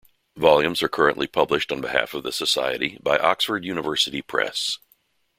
Volumes 0.35 0.81
are 0.81 0.87
currently 0.89 1.27
published 1.27 1.71
on 1.71 1.79
behalf 1.79 2.15
of 2.15 2.23
the 2.23 2.31
Society 2.31 2.97
by 3.03 3.19
Oxford 3.19 3.63
University 3.63 4.23
Press. 4.23 4.79